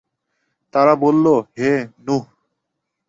[0.73, 1.25] তারা বলল,
[1.57, 1.71] হে
[2.05, 2.23] নূহ!